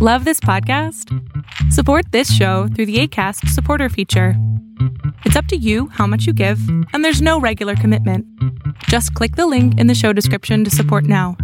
[0.00, 1.12] Love this podcast?
[1.72, 4.34] Support this show through the ACAST supporter feature.
[5.24, 6.60] It's up to you how much you give,
[6.92, 8.24] and there's no regular commitment.
[8.84, 11.36] Just click the link in the show description to support now.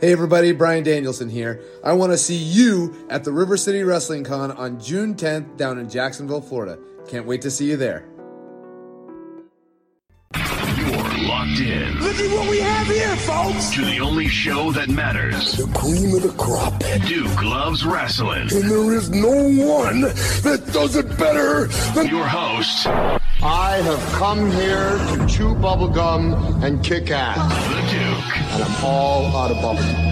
[0.00, 1.60] Hey everybody, Bryan Danielson here.
[1.84, 5.78] I want to see you at the River City Wrestling Con on June 10th down
[5.78, 6.78] in Jacksonville, Florida.
[7.08, 8.08] Can't wait to see you there.
[11.38, 13.70] Locked in Look at what we have here, folks.
[13.74, 15.52] to the only show that matters.
[15.52, 16.82] the cream of the crop.
[17.06, 18.48] Duke loves wrestling.
[18.52, 24.50] And there is no one that does it better than Your host, I have come
[24.50, 27.36] here to chew bubblegum and kick ass.
[27.68, 28.38] the Duke.
[28.52, 30.08] And I'm all out of bubblegum.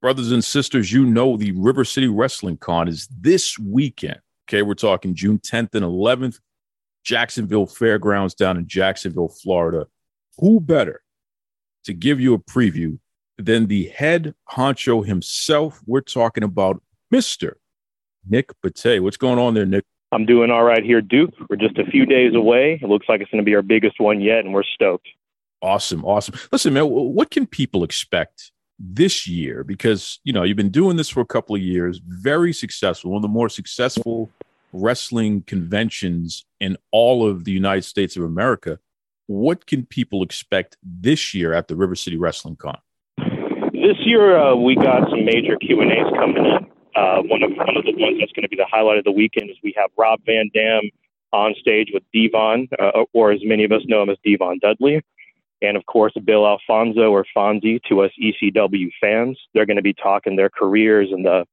[0.00, 4.20] Brothers and sisters, you know the River City Wrestling Con is this weekend.
[4.50, 6.40] Okay, we're talking June 10th and 11th,
[7.04, 9.86] Jacksonville Fairgrounds down in Jacksonville, Florida.
[10.38, 11.02] Who better
[11.84, 12.98] to give you a preview
[13.38, 15.80] than the head honcho himself?
[15.86, 16.82] We're talking about
[17.14, 17.52] Mr.
[18.28, 19.00] Nick Bateh.
[19.00, 19.84] What's going on there, Nick?
[20.10, 21.32] I'm doing all right here, Duke.
[21.48, 22.80] We're just a few days away.
[22.82, 25.06] It looks like it's going to be our biggest one yet, and we're stoked.
[25.62, 26.34] Awesome, awesome.
[26.50, 28.50] Listen, man, what can people expect
[28.80, 29.62] this year?
[29.62, 33.18] Because you know you've been doing this for a couple of years, very successful, one
[33.18, 34.30] of the more successful
[34.72, 38.78] wrestling conventions in all of the United States of America.
[39.26, 42.78] What can people expect this year at the River City Wrestling Con?
[43.72, 46.66] This year, uh, we got some major Q and A's coming in.
[46.96, 49.12] Uh, one of one of the ones that's going to be the highlight of the
[49.12, 50.82] weekend is we have Rob Van Dam
[51.32, 55.00] on stage with Devon, uh, or as many of us know him as D-Von Dudley,
[55.62, 59.38] and of course Bill Alfonso or Fonzie to us ECW fans.
[59.54, 61.46] They're going to be talking their careers and the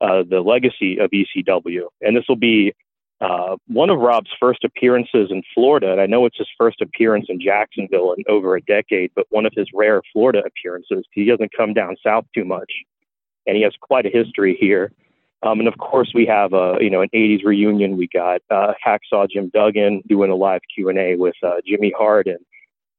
[0.00, 2.74] uh, the legacy of ECW, and this will be
[3.20, 5.92] uh, one of Rob's first appearances in Florida.
[5.92, 9.46] And I know it's his first appearance in Jacksonville in over a decade, but one
[9.46, 11.06] of his rare Florida appearances.
[11.12, 12.70] He doesn't come down south too much,
[13.46, 14.92] and he has quite a history here.
[15.42, 17.96] Um, and of course, we have a you know an '80s reunion.
[17.96, 21.92] We got uh, Hacksaw Jim Duggan doing a live Q and A with uh, Jimmy
[21.96, 22.38] Hart and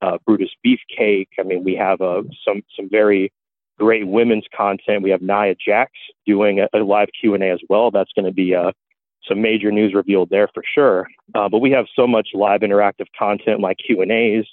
[0.01, 1.29] uh, Brutus Beefcake.
[1.39, 3.31] I mean, we have uh, some some very
[3.77, 5.03] great women's content.
[5.03, 5.91] We have Nia Jax
[6.25, 7.91] doing a, a live Q and A as well.
[7.91, 8.71] That's going to be uh,
[9.27, 11.07] some major news revealed there for sure.
[11.33, 14.45] Uh, but we have so much live interactive content like Q and A's.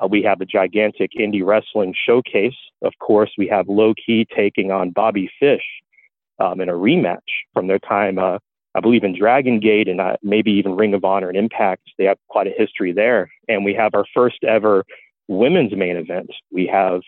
[0.00, 2.54] Uh, we have the gigantic indie wrestling showcase.
[2.82, 5.64] Of course, we have Low Ki taking on Bobby Fish
[6.38, 7.18] um, in a rematch
[7.52, 8.38] from their time, uh,
[8.74, 11.82] I believe, in Dragon Gate and uh, maybe even Ring of Honor and Impact.
[11.98, 13.30] They have quite a history there.
[13.48, 14.84] And we have our first ever
[15.28, 16.30] women's main event.
[16.52, 17.00] We have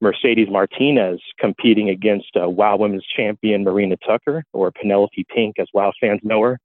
[0.00, 5.92] Mercedes Martinez competing against uh, WoW Women's Champion Marina Tucker, or Penelope Pink, as WoW
[6.00, 6.58] fans know her,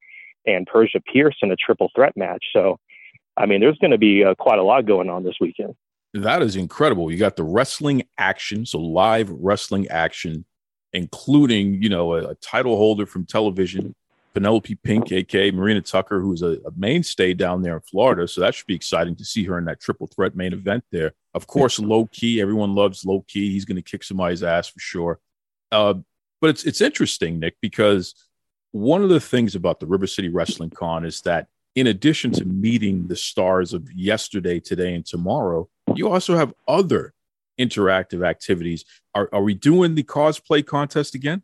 [0.46, 2.44] and Persia Pierce in a triple threat match.
[2.54, 2.78] So,
[3.38, 5.76] I mean, there's going to be uh, quite a lot going on this weekend.
[6.14, 7.12] That is incredible.
[7.12, 10.46] You got the wrestling action, so live wrestling action,
[10.92, 13.96] including you know a, a title holder from television,
[14.34, 18.28] Penelope Pink, aka Marina Tucker, who's a, a mainstay down there in Florida.
[18.28, 21.14] So that should be exciting to see her in that triple threat main event there.
[21.34, 22.42] Of course, Low Ki.
[22.42, 23.52] Everyone loves Low Ki.
[23.52, 25.20] He's going to kick somebody's ass for sure.
[25.72, 25.96] Uh,
[26.42, 28.16] but it's it's interesting, Nick, because
[28.72, 32.46] one of the things about the River City Wrestling Con is that in addition to
[32.46, 37.14] meeting the stars of yesterday, today, and tomorrow, you also have other
[37.60, 38.84] interactive activities.
[39.16, 41.44] Are, are we doing the cosplay contest again?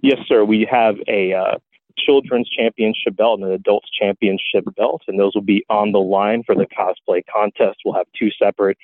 [0.00, 0.44] Yes, sir.
[0.44, 1.58] We have a uh,
[1.98, 6.42] children's championship belt and an adults championship belt, and those will be on the line
[6.44, 7.80] for the cosplay contest.
[7.84, 8.78] We'll have two separate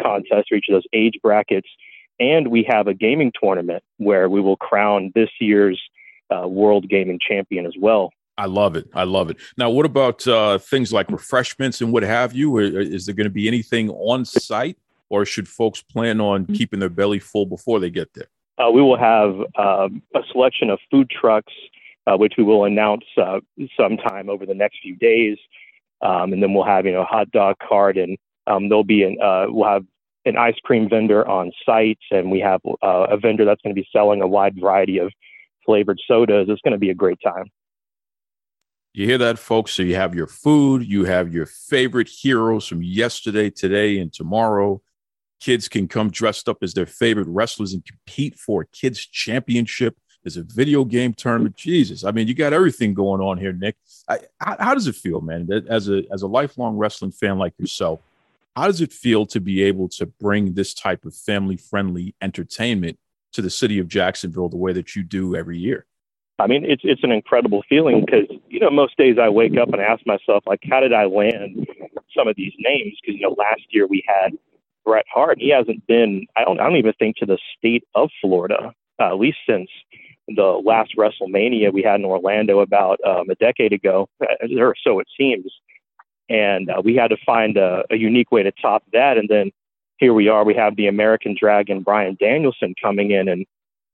[0.00, 1.68] contests for each of those age brackets,
[2.20, 5.80] and we have a gaming tournament where we will crown this year's
[6.30, 8.12] uh, world gaming champion as well.
[8.38, 8.88] I love it.
[8.94, 9.36] I love it.
[9.58, 12.58] Now, what about uh, things like refreshments and what have you?
[12.58, 14.78] Is there going to be anything on site,
[15.10, 18.28] or should folks plan on keeping their belly full before they get there?
[18.58, 21.52] Uh, we will have uh, a selection of food trucks,
[22.06, 23.40] uh, which we will announce uh,
[23.76, 25.38] sometime over the next few days,
[26.00, 29.02] um, and then we'll have you know a hot dog cart, and um, there'll be
[29.02, 29.84] an uh, we'll have
[30.24, 33.80] an ice cream vendor on site, and we have uh, a vendor that's going to
[33.80, 35.12] be selling a wide variety of
[35.64, 36.46] flavored sodas.
[36.48, 37.46] It's going to be a great time.
[38.94, 39.72] You hear that, folks?
[39.72, 44.82] So you have your food, you have your favorite heroes from yesterday, today, and tomorrow.
[45.40, 49.96] Kids can come dressed up as their favorite wrestlers and compete for a kids championship.
[50.22, 51.56] There's a video game tournament.
[51.56, 53.76] Jesus, I mean, you got everything going on here, Nick.
[54.08, 55.48] I, how, how does it feel, man?
[55.68, 58.00] As a as a lifelong wrestling fan like yourself,
[58.54, 62.98] how does it feel to be able to bring this type of family friendly entertainment
[63.32, 65.86] to the city of Jacksonville the way that you do every year?
[66.38, 69.72] I mean, it's it's an incredible feeling because you know most days I wake up
[69.72, 71.66] and ask myself like, how did I land
[72.16, 72.96] some of these names?
[73.00, 74.38] Because you know last year we had
[74.84, 75.38] Bret Hart.
[75.40, 79.06] He hasn't been, I don't, I don't even think to the state of Florida, uh,
[79.06, 79.68] at least since
[80.34, 84.08] the last WrestleMania we had in Orlando about um, a decade ago,
[84.58, 85.52] or so it seems.
[86.28, 89.18] And uh, we had to find a, a unique way to top that.
[89.18, 89.50] And then
[89.98, 90.44] here we are.
[90.44, 93.28] We have the American Dragon, Bryan Danielson, coming in.
[93.28, 93.46] And,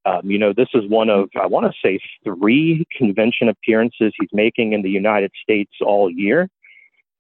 [0.05, 4.29] um, you know, this is one of, I want to say, three convention appearances he's
[4.33, 6.49] making in the United States all year.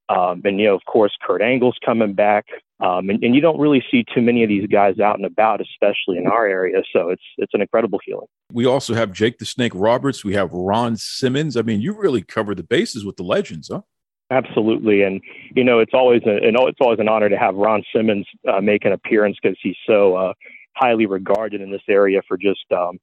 [0.09, 2.47] Um, and, you know, of course, Kurt Angle's coming back.
[2.81, 5.61] Um, and, and you don't really see too many of these guys out and about,
[5.61, 6.83] especially in our area.
[6.93, 8.29] So it's it's an incredible feeling.
[8.53, 10.25] We also have Jake the Snake Roberts.
[10.25, 11.57] We have Ron Simmons.
[11.57, 13.83] I mean, you really cover the bases with the legends, huh?
[14.31, 15.21] Absolutely, and
[15.57, 18.85] you know it's always a, it's always an honor to have Ron Simmons uh, make
[18.85, 20.33] an appearance because he's so uh,
[20.77, 22.99] highly regarded in this area for just um,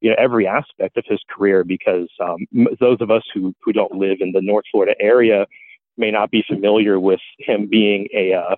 [0.00, 1.64] you know every aspect of his career.
[1.64, 2.46] Because um,
[2.80, 5.46] those of us who who don't live in the North Florida area
[5.98, 8.54] may not be familiar with him being a uh,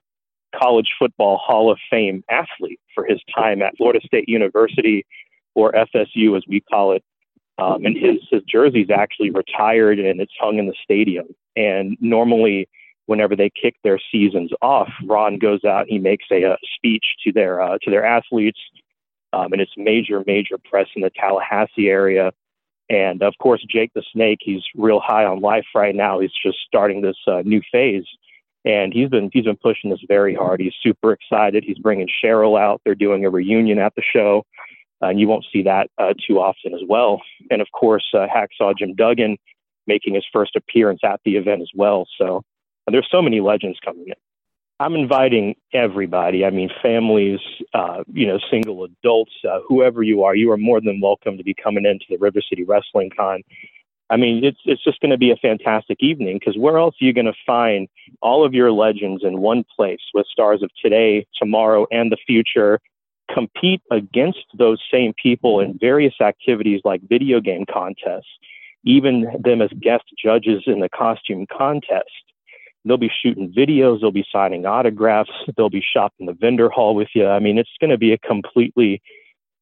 [0.58, 5.04] college football Hall of Fame athlete for his time at Florida State University,
[5.54, 7.02] or FSU as we call it.
[7.58, 11.26] Um, and his, his jersey's actually retired and it's hung in the stadium.
[11.56, 12.68] And normally,
[13.06, 17.32] whenever they kick their seasons off, Ron goes out, he makes a, a speech to
[17.32, 18.60] their uh, to their athletes,
[19.32, 22.32] um, and it's major major press in the Tallahassee area.
[22.88, 26.20] And of course, Jake the Snake, he's real high on life right now.
[26.20, 28.06] He's just starting this uh, new phase
[28.64, 30.60] and he's been he's been pushing this very hard.
[30.60, 31.64] He's super excited.
[31.64, 32.80] He's bringing Cheryl out.
[32.84, 34.44] They're doing a reunion at the show,
[35.02, 37.22] uh, and you won't see that uh, too often as well.
[37.50, 39.36] And of course, uh, Hacksaw Jim Duggan
[39.86, 42.06] making his first appearance at the event as well.
[42.18, 42.42] So
[42.90, 44.14] there's so many legends coming in.
[44.78, 46.44] I'm inviting everybody.
[46.44, 47.40] I mean, families,
[47.74, 51.44] uh, you know, single adults, uh, whoever you are, you are more than welcome to
[51.44, 53.42] be coming into the River City Wrestling Con.
[54.10, 57.04] I mean, it's it's just going to be a fantastic evening because where else are
[57.04, 57.88] you going to find
[58.20, 62.80] all of your legends in one place with stars of today, tomorrow, and the future
[63.32, 68.26] compete against those same people in various activities like video game contests,
[68.84, 72.10] even them as guest judges in the costume contest.
[72.84, 77.08] They'll be shooting videos, they'll be signing autographs, they'll be shopping the vendor hall with
[77.14, 77.28] you.
[77.28, 79.02] I mean, it's going to be a completely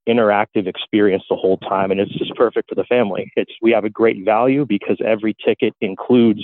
[0.08, 3.30] interactive experience the whole time and it's just perfect for the family.
[3.36, 6.42] It's we have a great value because every ticket includes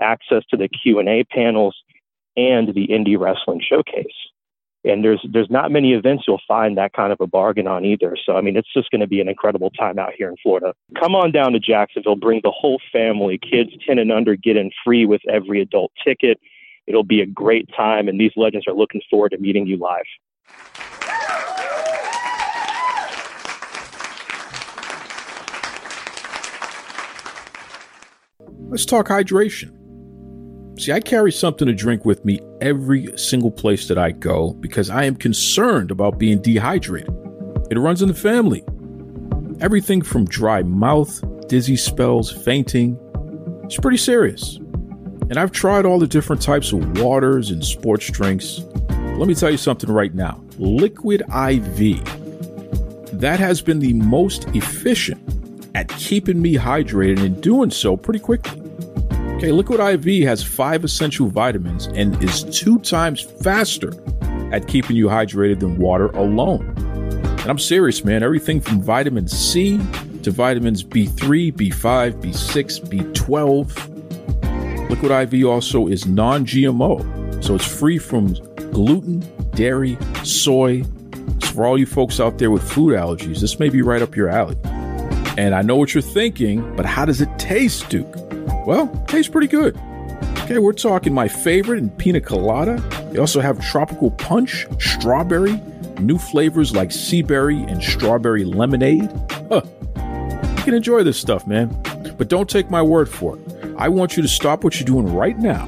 [0.00, 1.76] access to the q&a panels
[2.36, 4.06] and the indie wrestling showcase.
[4.84, 8.16] And there's there's not many events you'll find that kind of a bargain on either.
[8.24, 10.72] So i mean it's just going to be an incredible time out here in florida.
[10.98, 14.70] Come on down to jacksonville bring the whole family kids 10 and under get in
[14.84, 16.38] free with every adult ticket.
[16.86, 20.06] It'll be a great time and these legends are looking forward to meeting you live
[28.70, 29.72] Let's talk hydration.
[30.80, 34.88] See, I carry something to drink with me every single place that I go because
[34.90, 37.12] I am concerned about being dehydrated.
[37.68, 38.62] It runs in the family.
[39.60, 42.96] Everything from dry mouth, dizzy spells, fainting.
[43.64, 44.56] It's pretty serious.
[44.56, 48.60] And I've tried all the different types of waters and sports drinks.
[49.16, 52.04] Let me tell you something right now Liquid IV.
[53.18, 55.20] That has been the most efficient
[55.74, 58.59] at keeping me hydrated and doing so pretty quickly.
[59.40, 63.90] Okay, Liquid IV has five essential vitamins and is two times faster
[64.52, 66.74] at keeping you hydrated than water alone.
[66.76, 68.22] And I'm serious, man.
[68.22, 69.78] Everything from vitamin C
[70.24, 74.90] to vitamins B3, B5, B6, B12.
[74.90, 78.34] Liquid IV also is non GMO, so it's free from
[78.72, 79.20] gluten,
[79.52, 80.82] dairy, soy.
[81.38, 84.14] So for all you folks out there with food allergies, this may be right up
[84.14, 84.58] your alley.
[85.38, 88.14] And I know what you're thinking, but how does it taste, Duke?
[88.66, 89.78] Well, tastes pretty good.
[90.42, 92.76] Okay, we're talking my favorite in pina colada.
[93.12, 95.60] They also have tropical punch, strawberry,
[96.00, 99.10] new flavors like sea berry and strawberry lemonade.
[99.48, 99.62] Huh.
[100.58, 101.68] You can enjoy this stuff, man.
[102.18, 103.74] But don't take my word for it.
[103.78, 105.66] I want you to stop what you're doing right now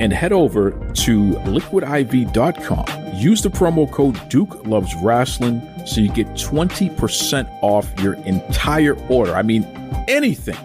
[0.00, 6.26] and head over to liquidiv.com Use the promo code Duke Loves Rasslin so you get
[6.34, 9.34] 20% off your entire order.
[9.34, 9.64] I mean,
[10.06, 10.58] anything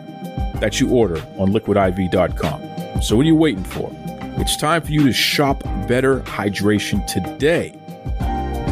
[0.61, 3.01] that you order on liquidiv.com.
[3.01, 3.89] So, what are you waiting for?
[4.37, 7.77] It's time for you to shop better hydration today.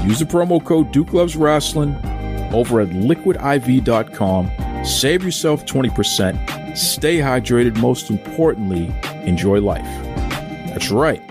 [0.05, 4.85] Use the promo code Duke Loves Rasslin over at liquidiv.com.
[4.85, 6.77] Save yourself 20%.
[6.77, 7.77] Stay hydrated.
[7.79, 8.93] Most importantly,
[9.25, 9.83] enjoy life.
[10.69, 11.21] That's right.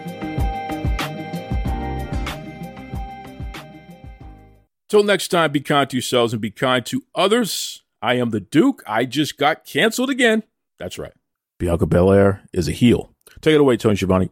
[4.89, 7.83] Till next time, be kind to yourselves and be kind to others.
[8.01, 8.83] I am the Duke.
[8.87, 10.45] I just got canceled again.
[10.79, 11.13] That's right.
[11.59, 13.13] Bianca Belair is a heel.
[13.41, 14.31] Take it away, Tony Schiavone.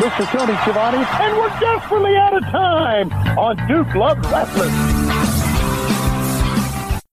[0.00, 5.11] This is Tony Schiavone, and we're desperately out of time on Duke Love Wrestling.